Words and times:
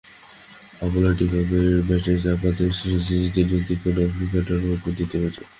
আমলা-ডি 0.81 1.25
ককের 1.27 1.67
ব্যাটে 1.87 2.13
চাপা 2.23 2.49
দিয়ে 2.57 2.71
সিরিজ 2.77 3.03
জিতে 3.09 3.41
নিয়েছে 3.47 3.73
দক্ষিণ 3.75 3.95
আফ্রিকা 4.05 4.39
ডারবানের 4.47 4.79
দ্বিতীয় 4.87 5.19
ম্যাচেই। 5.23 5.47